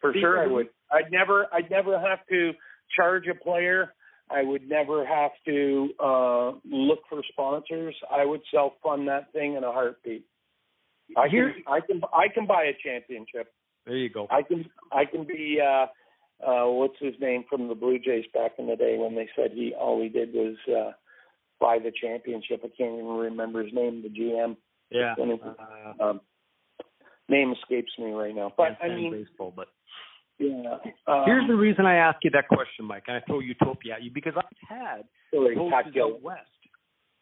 [0.01, 0.69] For sure I would.
[0.93, 2.53] I'd never, I'd never have to
[2.97, 3.95] charge a player.
[4.31, 7.95] I would never have to uh, look for sponsors.
[8.11, 10.25] I would self fund that thing in a heartbeat.
[11.17, 13.53] I can I can I can buy a championship.
[13.87, 14.27] There you go.
[14.31, 15.87] I can I can be uh
[16.43, 19.51] uh what's his name from the Blue Jays back in the day when they said
[19.53, 20.93] he all he did was uh
[21.61, 22.61] buy the championship.
[22.65, 24.57] I can't even remember his name, the GM.
[24.91, 25.15] Yeah.
[25.19, 26.21] It- Uh, Um
[27.29, 28.53] name escapes me right now.
[28.57, 29.69] But I mean baseball, but
[30.39, 30.77] yeah.
[31.07, 34.03] Um, here's the reason I ask you that question, Mike, and I throw Utopia at
[34.03, 36.41] you because I've had sorry, coaches out west.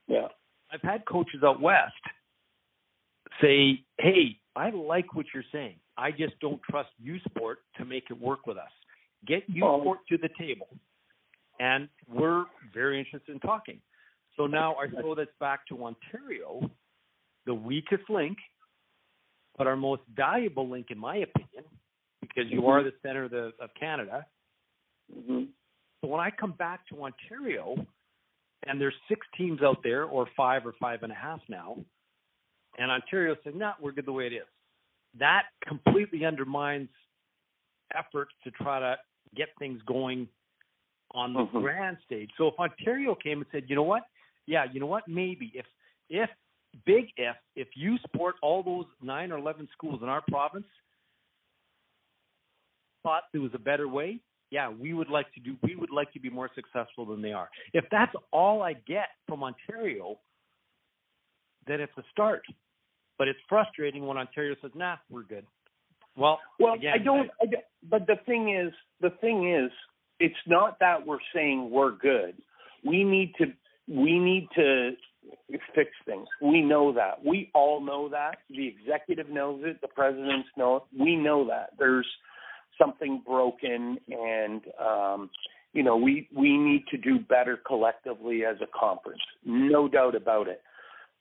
[0.09, 0.29] Yeah.
[0.73, 1.93] I've had coaches out west
[3.41, 5.77] say, "Hey, I like what you're saying.
[5.97, 8.71] I just don't trust U Sport to make it work with us.
[9.27, 9.81] Get U Oh.
[9.81, 10.69] Sport to the table."
[11.61, 13.81] And we're very interested in talking.
[14.37, 16.71] So now I throw this back to Ontario,
[17.45, 18.39] the weakest link,
[19.59, 21.65] but our most valuable link, in my opinion,
[22.23, 24.25] because you are the center of, the, of Canada.
[25.13, 25.45] hmm
[26.01, 27.77] So when I come back to Ontario,
[28.67, 31.77] and there's six teams out there, or five or five and a half now,
[32.79, 34.47] and Ontario says, "No, we're good the way it is."
[35.19, 36.89] That completely undermines
[37.95, 38.97] efforts to try to
[39.37, 40.29] get things going
[41.11, 41.61] on the Mhm.
[41.61, 42.31] grand stage.
[42.39, 44.05] So if Ontario came and said, "You know what?
[44.47, 45.07] Yeah, you know what?
[45.07, 45.67] Maybe if
[46.09, 46.31] if
[46.87, 50.67] big if if U Sport all those nine or eleven schools in our province
[53.03, 56.13] thought there was a better way, yeah, we would like to do we would like
[56.13, 57.49] to be more successful than they are.
[57.73, 60.19] If that's all I get from Ontario,
[61.67, 62.43] then it's a start.
[63.19, 65.47] But it's frustrating when Ontario says, "Nah, we're good."
[66.17, 67.31] Well, Well, again, I don't.
[67.41, 69.71] I, don't- but the thing is, the thing is,
[70.21, 72.35] it's not that we're saying we're good.
[72.85, 73.47] We need to.
[73.89, 74.93] We need to
[75.75, 76.27] fix things.
[76.41, 77.25] We know that.
[77.25, 78.39] We all know that.
[78.51, 79.81] The executive knows it.
[79.81, 80.83] The presidents know it.
[80.99, 81.71] We know that.
[81.79, 82.07] There's
[82.79, 85.31] something broken, and um,
[85.73, 89.23] you know, we we need to do better collectively as a conference.
[89.45, 90.63] No doubt about it.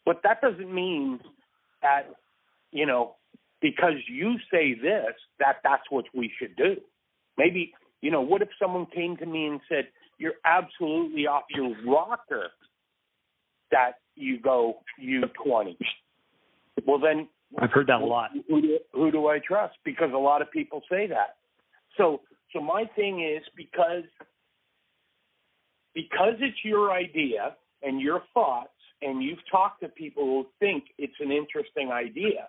[0.06, 1.20] But that doesn't mean
[1.82, 2.04] that
[2.72, 3.16] you know
[3.62, 6.76] because you say this that that's what we should do.
[7.38, 9.88] Maybe you know what if someone came to me and said
[10.18, 12.48] you're absolutely off your rocker
[13.72, 15.78] that you go U twenty.
[16.86, 18.32] Well then I've heard that a lot.
[18.48, 19.76] who do, who do I trust?
[19.84, 21.36] Because a lot of people say that.
[21.98, 22.22] So
[22.54, 24.04] so my thing is because
[25.94, 28.70] because it's your idea and your thoughts
[29.02, 32.48] and you've talked to people who think it's an interesting idea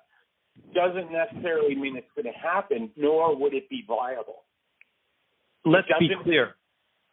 [0.74, 4.44] doesn't necessarily mean it's going to happen nor would it be viable.
[5.64, 6.54] Let's be clear.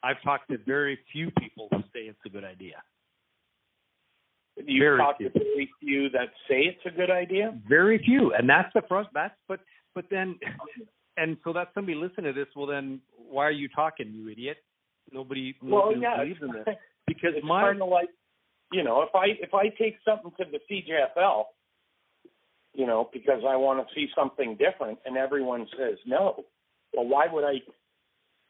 [0.03, 2.81] I've talked to very few people who say it's a good idea.
[4.65, 5.29] You've Very talked few.
[5.29, 7.57] to very few that say it's a good idea.
[7.67, 9.09] Very few, and that's the first.
[9.13, 9.59] That's but
[9.95, 10.37] but then,
[11.17, 12.47] and so that's somebody listening to this.
[12.55, 14.57] Well, then why are you talking, you idiot?
[15.11, 16.75] Nobody, Well, nobody yeah, believes in this
[17.07, 18.09] because it's my kind of like,
[18.71, 21.45] you know, if I if I take something to the CJFL,
[22.75, 26.45] you know, because I want to see something different, and everyone says no,
[26.93, 27.55] well, why would I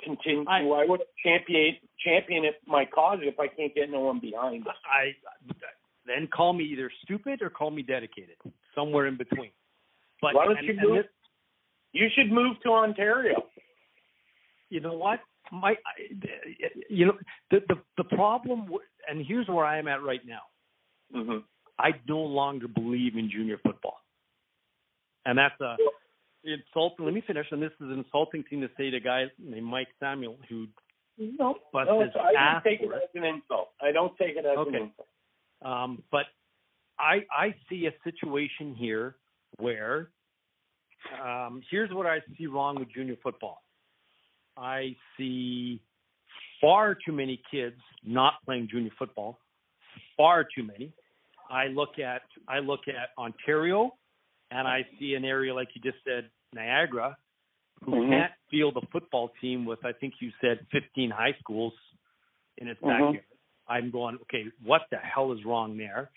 [0.03, 0.45] continue?
[0.47, 4.19] I- why would I champion champion it my cause if I can't get no one
[4.19, 4.73] behind it?
[4.85, 5.15] I
[6.05, 8.35] then call me either stupid or call me dedicated,
[8.75, 9.51] somewhere in between.
[10.21, 11.05] But Why don't and- you and move?
[11.93, 13.45] You should move to Ontario.
[14.69, 15.19] you know what
[15.51, 16.09] my I-
[16.89, 17.17] you know
[17.51, 18.69] the the the problem
[19.07, 20.41] and here's where i am at right now
[21.15, 21.39] Mm-hmm.
[21.79, 23.97] i no longer believe in junior football
[25.25, 25.75] and that's a
[26.43, 29.23] insulting let me finish and this is an insulting thing to say to a guy
[29.39, 30.67] named mike samuel who
[31.17, 32.95] No, But no, his I ass don't take it it.
[33.03, 33.69] as an insult.
[33.81, 34.77] I don't take it as Okay.
[34.77, 35.07] an insult.
[35.71, 36.27] um but
[36.99, 39.15] i i see a situation here
[39.57, 40.11] where
[41.23, 43.63] um here's what i see wrong with junior football
[44.57, 45.81] i see
[46.61, 49.39] far too many kids not playing junior football
[50.17, 50.91] far too many
[51.49, 53.93] i look at i look at ontario
[54.51, 57.15] and i see an area like you just said niagara
[57.83, 58.09] who Mhm.
[58.09, 61.73] can't field a football team with i think you said 15 high schools
[62.57, 62.89] in its Mhm.
[62.89, 63.25] backyard
[63.67, 66.11] i'm going okay what the hell is wrong there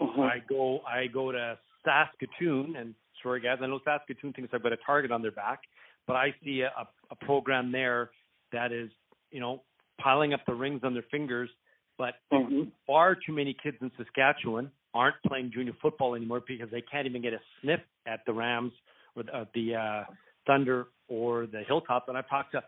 [0.00, 0.30] Mhm.
[0.30, 4.72] I go I go to Saskatoon and sorry guys, I know Saskatoon thinks I've got
[4.72, 5.60] a target on their back,
[6.06, 8.10] but I see a, a program there
[8.52, 8.90] that is,
[9.30, 9.62] you know,
[10.00, 11.50] piling up the rings on their fingers,
[11.98, 12.72] but Mhm.
[12.86, 17.22] far too many kids in Saskatchewan aren't playing junior football anymore because they can't even
[17.22, 18.72] get a sniff at the Rams
[19.14, 20.04] or the, at the uh,
[20.46, 22.08] Thunder or the Hilltops.
[22.08, 22.64] And I've talked to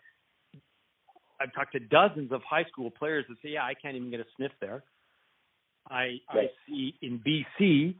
[1.40, 4.20] I've talked to dozens of high school players that say, yeah, I can't even get
[4.20, 4.84] a sniff there.
[5.90, 7.96] I I see in BC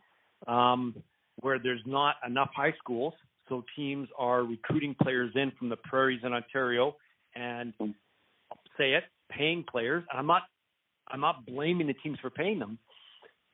[0.47, 1.03] um,
[1.41, 3.15] where there's not enough high schools,
[3.49, 6.97] so teams are recruiting players in from the prairies in Ontario,
[7.35, 10.43] and I'll say it, paying players, and I'm not
[11.09, 12.79] I'm not blaming the teams for paying them,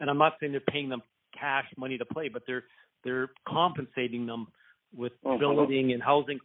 [0.01, 1.03] and I'm not saying they're paying them
[1.39, 2.65] cash money to play, but they're
[3.05, 4.49] they're compensating them
[4.95, 5.39] with Mhm.
[5.39, 6.41] building and housing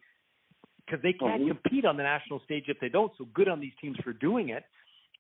[0.86, 1.48] because they can't Mhm.
[1.48, 3.16] compete on the national stage if they don't.
[3.18, 4.66] So good on these teams for doing it,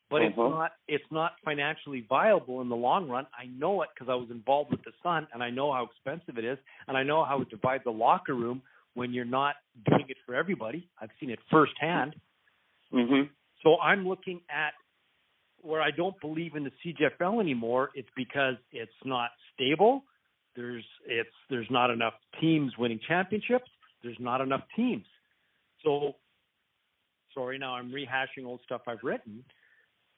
[0.09, 0.49] but it's Mhm.
[0.51, 3.27] not it's not financially viable in the long run.
[3.37, 6.37] I know it because I was involved with the Sun, and I know how expensive
[6.37, 8.61] it is, and I know how it divides the locker room
[8.93, 10.87] when you're not doing it for everybody.
[10.99, 12.19] I've seen it firsthand.
[12.91, 13.29] Mhm.
[13.61, 14.75] So I'm looking at
[15.61, 17.91] where I don't believe in the CJFL anymore.
[17.95, 20.05] It's because it's not stable.
[20.55, 23.71] There's it's there's not enough teams winning championships.
[24.03, 25.07] There's not enough teams.
[25.81, 26.15] So
[27.33, 29.43] sorry, now I'm rehashing old stuff I've written.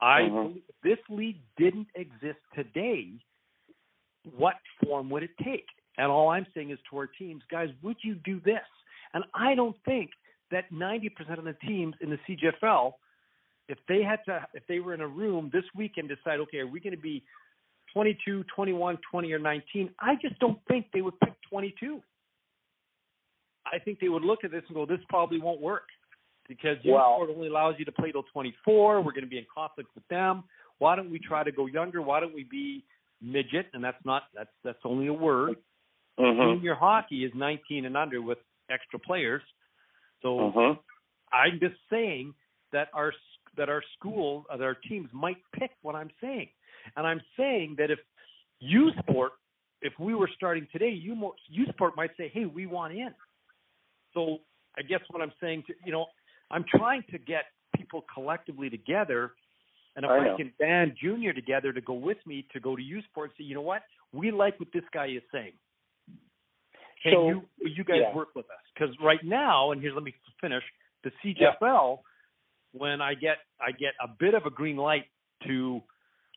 [0.06, 0.44] I Mhm.
[0.44, 3.20] believe if this league didn't exist today,
[4.24, 5.68] what form would it take?
[5.98, 8.68] And all I'm saying is to our teams, guys, would you do this?
[9.14, 10.12] And I don't think
[10.52, 13.00] that 90% of the teams in the CJFL,
[13.68, 16.60] if they had to, if they were in a room this week and decide, okay,
[16.60, 17.26] are we going to be
[17.92, 19.96] 22, 21, 20, or 19?
[20.00, 22.04] I just don't think they would pick 22.
[23.66, 25.90] I think they would look at this and go, this probably won't work
[26.48, 29.02] because youth Well- sport only allows you to play till 24.
[29.02, 30.44] We're going to be in conflict with them.
[30.78, 32.02] Why don't we try to go younger?
[32.02, 32.84] Why don't we be
[33.22, 33.68] midget?
[33.74, 35.58] And that's not that's that's only a word.
[36.20, 36.56] Mhm.
[36.56, 39.42] Junior hockey is 19 and under with extra players.
[40.22, 40.80] So Mhm.
[41.32, 42.34] I'm just saying
[42.72, 43.14] that our
[43.56, 46.50] that our schools, that our teams might pick what I'm saying,
[46.98, 48.00] and I'm saying that if
[48.60, 49.32] U Sport,
[49.82, 51.34] if we were starting today, U
[51.70, 53.16] Sport might say, "Hey, we want in."
[54.14, 54.42] So
[54.78, 56.08] I guess what I'm saying, to, you know,
[56.52, 57.44] I'm trying to get
[57.76, 59.32] people collectively together,
[59.96, 62.82] and if I I, can band Junior together to go with me to go to
[62.82, 63.82] U Sport and say, you know what,
[64.14, 65.54] we like what this guy is saying.
[67.04, 68.16] Can So, you you guys yeah.
[68.16, 68.62] work with us?
[68.74, 70.64] Because right now, and here's let me finish
[71.04, 72.00] the CJFL.
[72.74, 75.06] When I get I get a bit of a green light
[75.48, 75.82] to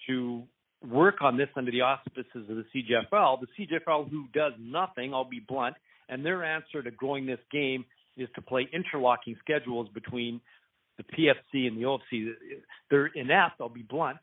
[0.07, 0.43] to
[0.87, 5.25] work on this under the auspices of the CJFL, the CJFL who does nothing, I'll
[5.25, 5.75] be blunt,
[6.09, 7.85] and their answer to growing this game
[8.19, 10.41] is to play interlocking schedules between
[10.97, 12.33] the PFC and the OFC.
[12.91, 13.61] They're inept.
[13.61, 14.19] I'll be blunt.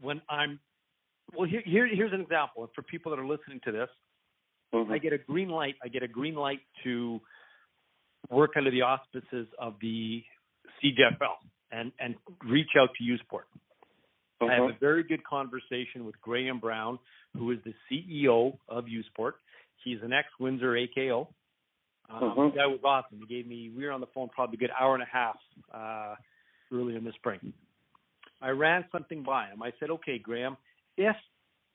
[0.00, 0.58] When I'm
[1.34, 2.70] well, here, here here's an example.
[2.74, 3.88] For people that are listening to this,
[4.72, 4.90] Mhm.
[4.90, 5.76] I get a green light.
[5.82, 7.20] I get a green light to
[8.30, 10.24] work under the auspices of the
[10.80, 11.38] CJFL
[11.70, 13.46] and and reach out to U Sport.
[14.40, 14.78] I have a Mhm.
[14.80, 16.98] very good conversation with Graham Brown,
[17.34, 19.40] who is the CEO of U Sport.
[19.84, 21.32] He's an ex Windsor AKO.
[22.10, 22.54] Um, Mhm.
[22.54, 23.18] That was awesome.
[23.20, 23.70] He gave me.
[23.70, 25.38] We were on the phone probably a good hour and a half
[25.72, 26.16] uh,
[26.70, 27.52] earlier in the spring.
[28.40, 29.62] I ran something by him.
[29.62, 30.56] I said, "Okay, Graham,
[30.96, 31.16] if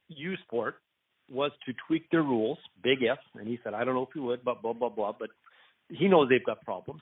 [0.09, 0.81] U Sport
[1.29, 4.19] was to tweak their rules, big if," and he said, "I don't know if he
[4.19, 5.31] would, but blah blah blah." But
[5.89, 7.01] he knows they've got problems.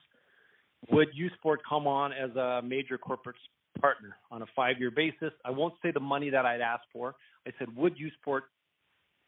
[0.91, 3.38] Would U Sport come on as a major corporate
[3.79, 5.33] partner on a five-year basis?
[5.43, 7.15] I won't say the money that I'd asked for.
[7.47, 8.45] I said, "Would U Sport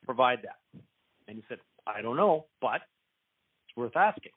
[0.06, 0.60] provide that?"
[1.28, 2.82] And he said, "I don't know, but
[3.78, 4.34] worth asking."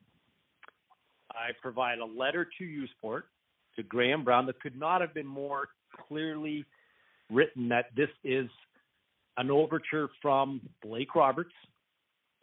[1.30, 3.28] I provide a letter to U Sport
[3.76, 6.64] to Graham Brown that could not have been more clearly
[7.30, 8.50] written that this is
[9.36, 11.54] an overture from Blake Roberts.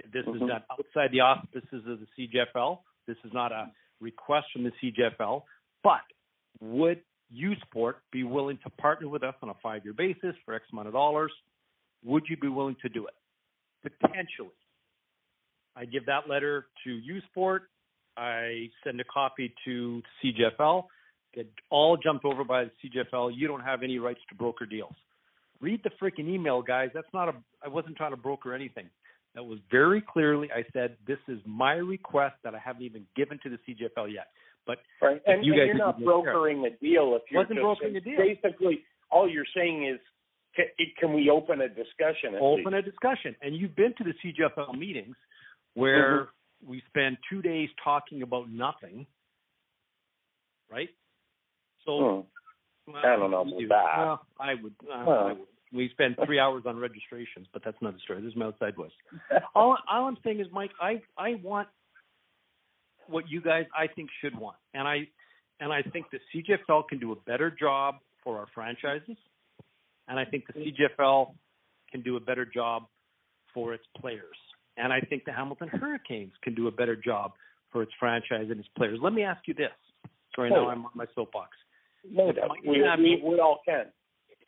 [0.05, 0.47] This is Mhm.
[0.47, 2.83] done outside the auspices of the CJFL.
[3.05, 5.45] This is not a request from the CJFL.
[5.83, 6.03] But
[6.59, 10.65] would U Sport be willing to partner with us on a five-year basis for X
[10.71, 11.33] amount of dollars?
[12.03, 13.15] Would you be willing to do it?
[13.81, 14.55] Potentially.
[15.77, 17.63] I give that letter to U Sport.
[18.17, 20.85] I send a copy to CJFL.
[21.35, 23.31] Get all jumped over by the CJFL.
[23.35, 24.95] You don't have any rights to broker deals.
[25.61, 26.89] Read the freaking email, guys.
[26.93, 27.33] That's not a.
[27.63, 28.89] I wasn't trying to broker anything.
[29.35, 30.49] That was very clearly.
[30.51, 34.27] I said this is my request that I haven't even given to the CJFL yet.
[34.65, 35.21] But Right.
[35.27, 36.33] And, you and guys you're not didn't care.
[36.33, 38.17] brokering a deal if you're Wasn't brokering a deal.
[38.17, 39.99] basically all you're saying is
[40.55, 40.65] can,
[40.99, 42.77] can we open a discussion open least?
[42.77, 43.35] a discussion.
[43.41, 45.15] And you've been to the CJFL meetings
[45.77, 46.69] where Mm-hmm.
[46.71, 49.05] we spend two days talking about nothing,
[50.71, 50.89] right?
[51.85, 52.25] So
[52.85, 52.91] Hmm.
[52.91, 53.67] well, I don't know about do.
[53.67, 53.97] that.
[53.97, 54.73] Well, I would.
[54.83, 55.27] Uh, Well.
[55.27, 55.47] I would.
[55.73, 58.21] We spend three hours on registrations, but that's another story.
[58.21, 58.91] This is my outside voice.
[59.55, 61.67] all, all I'm saying is, Mike, I I want
[63.07, 65.07] what you guys I think should want, and I
[65.59, 69.17] and I think the CJFL can do a better job for our franchises,
[70.07, 71.33] and I think the CJFL
[71.91, 72.87] can do a better job
[73.53, 74.37] for its players,
[74.77, 77.33] and I think the Hamilton Hurricanes can do a better job
[77.71, 78.99] for its franchise and its players.
[79.01, 79.71] Let me ask you this.
[80.35, 81.49] Sorry, now I'm on my soapbox.
[82.09, 82.49] no doubt.
[82.49, 83.85] Mike We, we, we all can.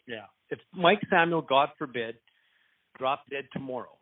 [0.07, 0.25] Yeah.
[0.49, 2.15] If Mike Samuel, God forbid,
[2.97, 3.97] dropped dead tomorrow,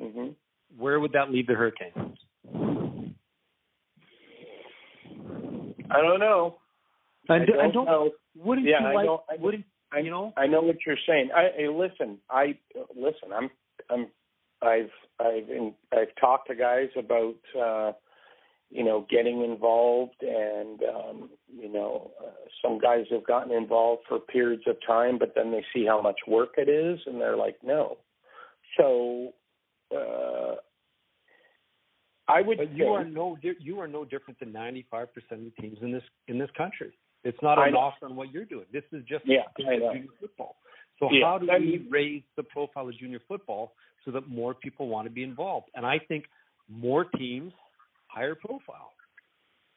[0.00, 0.28] hmm
[0.76, 2.18] where would that leave the Hurricanes?
[5.90, 6.56] I don't know.
[7.28, 8.10] I don't, don't know.
[8.36, 9.06] wouldn't Yeah, you I like?
[9.06, 10.32] don't- I- wouldn't I you know?
[10.36, 11.30] I know what you're saying.
[11.34, 12.18] I hey, listen.
[12.28, 12.58] I
[12.96, 13.32] listen.
[13.32, 13.48] I'm
[13.90, 14.08] I'm
[14.64, 14.90] I've
[15.20, 17.92] I've in, I've talked to guys about uh,
[18.70, 22.30] you know getting involved, and um, you know uh,
[22.62, 26.18] some guys have gotten involved for periods of time, but then they see how much
[26.26, 27.98] work it is, and they're like, no.
[28.76, 29.32] So
[29.94, 30.56] uh,
[32.26, 35.52] I would But you are no di- you are no different than 95% of the
[35.60, 36.92] teams in this in this country.
[37.22, 37.80] It's not a I know.
[37.80, 38.66] knock on what you're doing.
[38.72, 39.92] This is just Yeah, this I is know.
[39.92, 40.56] junior football.
[40.98, 44.88] So Yeah, how do we raise the profile of junior football so that more people
[44.88, 45.68] want to be involved?
[45.74, 46.24] And I think
[46.68, 47.52] more teams
[48.06, 48.92] higher profile.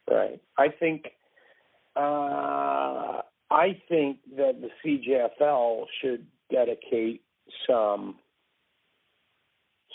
[0.09, 0.39] Right.
[0.57, 1.05] I think
[1.95, 7.23] uh, I think that the CJFL should dedicate
[7.67, 8.15] some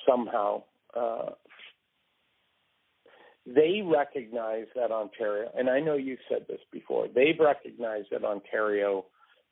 [0.06, 0.64] somehow.
[0.94, 1.30] Uh,
[3.46, 7.08] they recognize that Ontario, and I know you've said this before.
[7.12, 9.06] They recognize that Ontario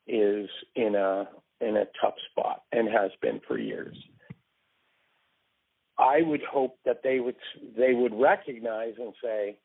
[0.06, 1.28] is in a
[1.60, 3.96] in a tough spot and has been for years.
[6.00, 7.36] I would hope that they would
[7.76, 9.58] they would recognize and say,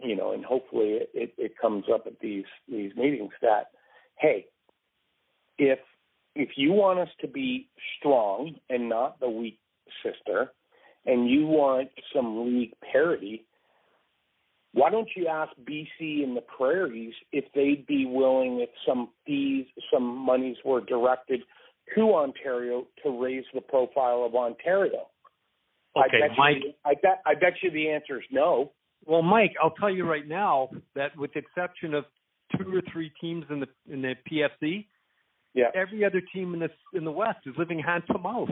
[0.00, 3.70] you know, and hopefully it, it, comes up at these these meetings that,
[4.16, 4.46] hey,
[5.58, 5.80] if
[6.36, 7.68] if you want us to be
[7.98, 9.58] strong and not the weak
[10.04, 10.52] sister,
[11.06, 13.44] and you want some league parity,
[14.72, 19.66] why don't you ask BC and the Prairies if they'd be willing, if some fees,
[19.92, 21.40] some monies were directed
[21.94, 25.08] to Ontario to raise the profile of Ontario?
[25.96, 26.56] Okay, I bet Mike.
[26.62, 28.72] You, I bet I bet you the answer is no.
[29.06, 32.04] Well, Mike, I'll tell you right now that with the exception of
[32.56, 34.86] two or three teams in the in the PFC,
[35.54, 35.70] Yeah.
[35.74, 38.50] every other team in the in the West is living hand to mouth.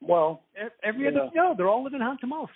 [0.00, 0.44] Well,
[0.84, 1.30] Every other know.
[1.34, 2.50] no, they're all living hand to mouth.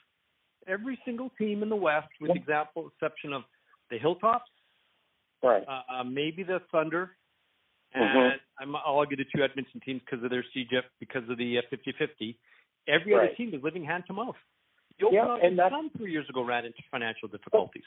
[0.68, 2.34] Every single team in the West, with Yeah.
[2.34, 3.42] the example exception of
[3.90, 4.48] the Hilltops,
[5.42, 5.64] right.
[5.66, 7.16] uh, uh, maybe the Thunder,
[7.96, 8.00] Mhm.
[8.32, 11.58] and I'm, I'll argue the two Edmonton teams because of their CJF, because of the
[11.58, 12.36] uh, 50-50.
[12.88, 14.34] Every other team is living hand to mouth.
[14.98, 17.82] Yeah, and Sun three years ago ran into financial difficulties.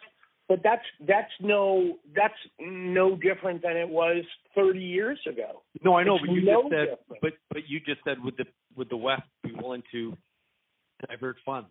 [0.48, 4.24] But that's that's no that's no different than it was
[4.54, 5.64] 30 years ago.
[5.84, 7.22] No, I know, It's but you no just said, different.
[7.22, 10.16] but but you just said would the would the West be willing to
[11.10, 11.70] divert funds?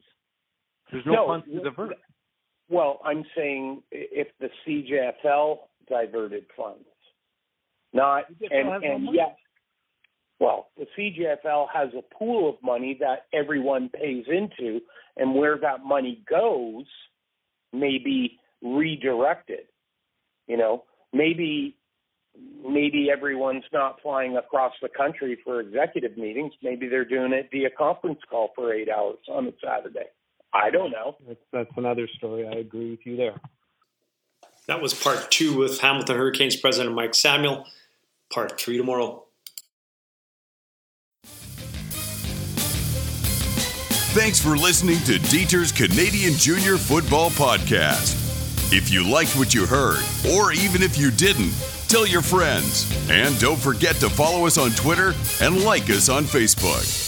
[0.90, 1.96] There's no, No, funds to divert.
[2.68, 5.58] Well, I'm saying if the CJFL
[5.88, 6.84] diverted funds,
[7.92, 9.36] not and and yes,
[10.44, 14.80] well, the CJFL has a pool of money that everyone pays into,
[15.16, 16.84] and where that money goes
[17.72, 19.60] may be redirected.
[20.46, 20.84] You know,
[21.14, 21.74] maybe
[22.62, 26.52] maybe everyone's not flying across the country for executive meetings.
[26.62, 30.10] Maybe they're doing it via conference call for eight hours on a Saturday.
[30.52, 31.16] I don't know.
[31.26, 32.46] That's, that's another story.
[32.46, 33.40] I agree with you there.
[34.66, 37.64] That was part two with Hamilton Hurricanes president Mike Samuel.
[38.30, 39.24] Part three tomorrow.
[44.14, 48.14] Thanks for listening to Dieter's Canadian Junior Football Podcast.
[48.72, 51.52] If you liked what you heard, or even if you didn't,
[51.88, 52.88] tell your friends.
[53.10, 57.03] And don't forget to follow us on Twitter and like us on Facebook.